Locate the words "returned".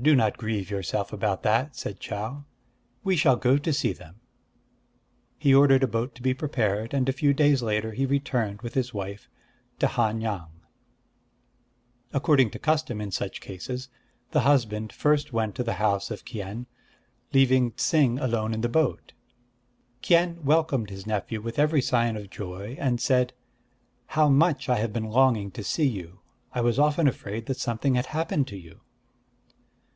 8.06-8.62